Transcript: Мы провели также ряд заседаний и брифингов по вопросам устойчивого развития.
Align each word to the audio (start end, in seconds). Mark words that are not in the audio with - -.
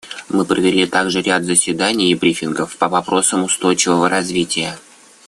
Мы 0.29 0.45
провели 0.45 0.87
также 0.87 1.21
ряд 1.21 1.43
заседаний 1.43 2.09
и 2.11 2.15
брифингов 2.15 2.75
по 2.75 2.89
вопросам 2.89 3.43
устойчивого 3.43 4.09
развития. 4.09 4.79